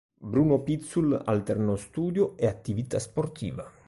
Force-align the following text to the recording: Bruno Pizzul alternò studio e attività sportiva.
Bruno 0.19 0.63
Pizzul 0.63 1.13
alternò 1.25 1.75
studio 1.75 2.35
e 2.35 2.47
attività 2.47 2.97
sportiva. 2.97 3.71